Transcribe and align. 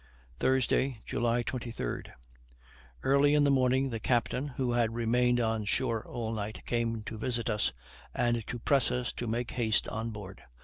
Thursday, 0.39 0.99
July 1.05 1.43
23. 1.43 2.01
Early 3.03 3.35
in 3.35 3.43
the 3.43 3.51
morning 3.51 3.91
the 3.91 3.99
captain, 3.99 4.47
who 4.47 4.71
had 4.71 4.95
remained 4.95 5.39
on 5.39 5.63
shore 5.63 6.03
all 6.07 6.33
night, 6.33 6.65
came 6.65 7.03
to 7.03 7.19
visit 7.19 7.51
us, 7.51 7.71
and 8.11 8.43
to 8.47 8.57
press 8.57 8.89
us 8.89 9.13
to 9.13 9.27
make 9.27 9.51
haste 9.51 9.87
on 9.89 10.09
board. 10.09 10.41